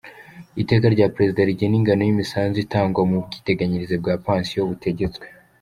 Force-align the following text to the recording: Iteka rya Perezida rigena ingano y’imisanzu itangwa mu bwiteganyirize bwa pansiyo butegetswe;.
Iteka 0.61 0.85
rya 0.95 1.07
Perezida 1.15 1.47
rigena 1.49 1.75
ingano 1.79 2.01
y’imisanzu 2.03 2.57
itangwa 2.65 3.01
mu 3.09 3.17
bwiteganyirize 3.25 3.95
bwa 4.01 4.13
pansiyo 4.25 4.61
butegetswe;. 4.69 5.25